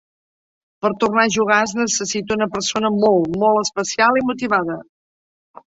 Per 0.85 0.89
tornar 1.03 1.25
a 1.27 1.31
jugar, 1.35 1.57
es 1.65 1.75
necessita 1.81 2.35
una 2.39 2.49
persona 2.57 2.93
molt, 2.97 3.39
molt 3.45 3.63
especial 3.67 4.21
i 4.23 4.27
motivada. 4.33 4.83